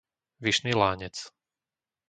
[0.41, 1.15] Vyšný Lánec